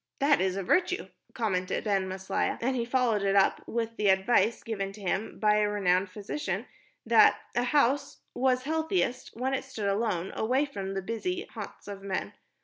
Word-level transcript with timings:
"That 0.17 0.41
is 0.41 0.55
a 0.57 0.63
virtue," 0.63 1.09
commented 1.35 1.83
Ben 1.83 2.09
Maslia, 2.09 2.57
and 2.59 2.75
he 2.75 2.85
followed 2.85 3.21
it 3.21 3.35
up 3.35 3.61
with 3.67 3.97
the 3.97 4.07
advice 4.07 4.63
given 4.63 4.91
to 4.93 5.01
him 5.01 5.37
by 5.39 5.57
a 5.57 5.69
renowned 5.69 6.09
physician 6.09 6.65
that 7.05 7.37
a 7.53 7.65
house 7.65 8.17
was 8.33 8.63
healthiest 8.63 9.35
when 9.35 9.53
it 9.53 9.63
stood 9.63 9.87
alone, 9.89 10.31
away 10.35 10.65
from 10.65 10.95
the 10.95 11.03
busy 11.03 11.45
haunts 11.53 11.87
of 11.87 12.01
men. 12.01 12.33